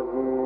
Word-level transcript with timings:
Lord 0.00 0.12
Jesus. 0.14 0.39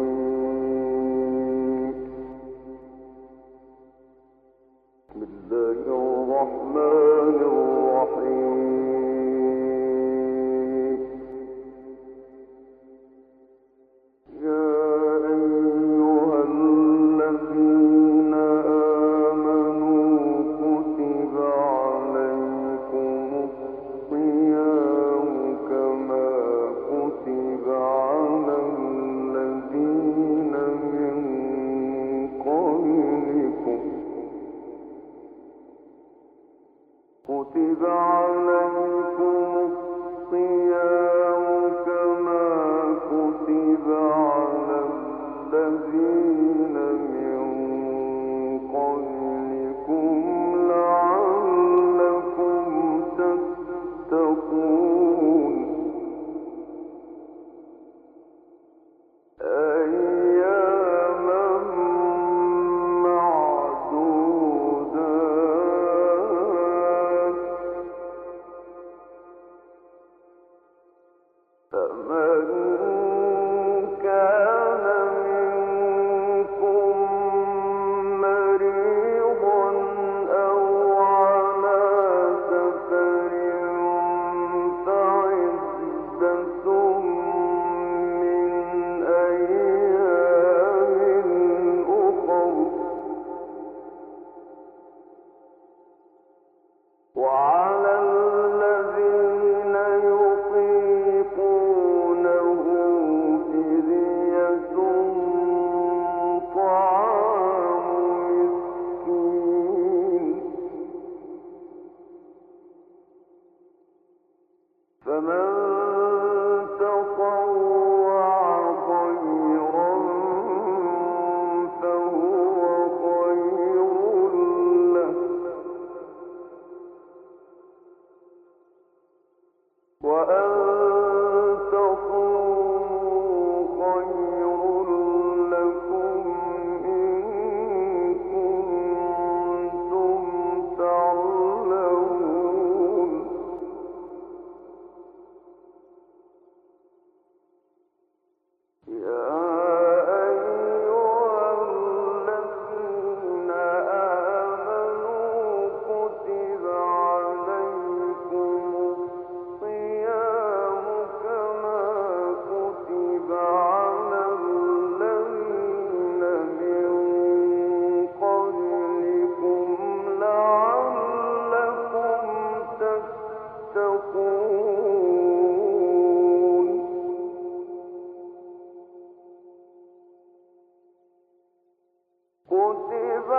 كتب 182.48 183.30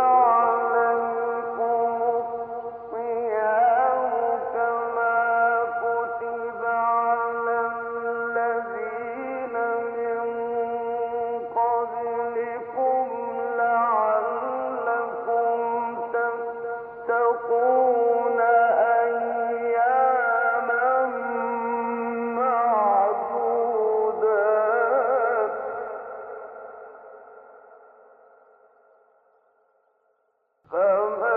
فمن 30.70 31.33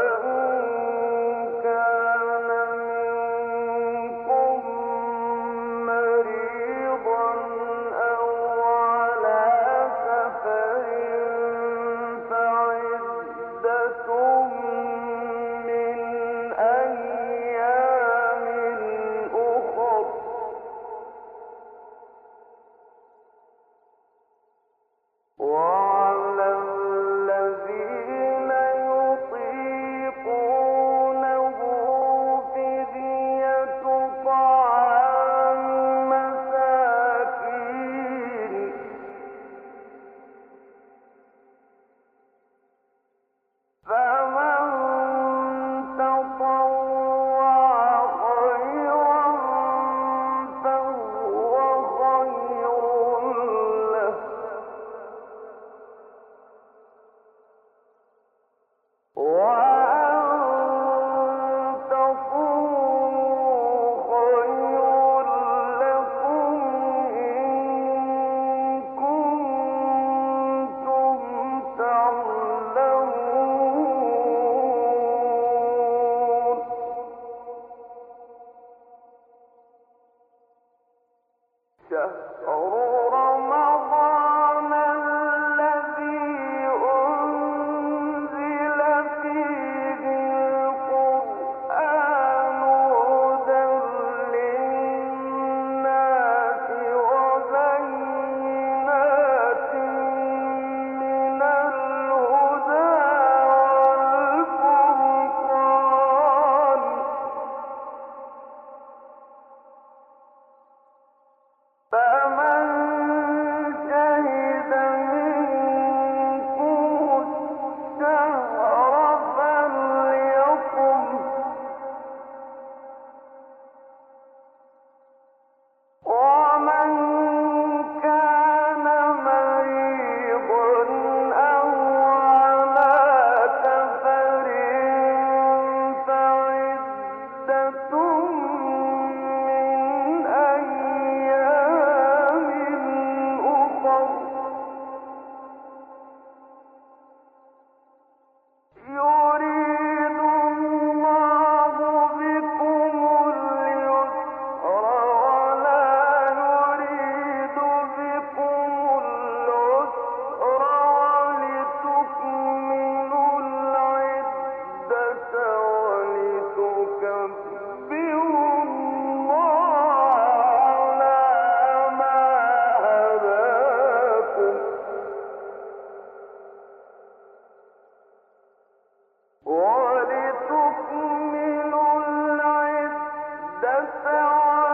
Senhor. 184.08 184.67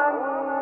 من 0.00 0.59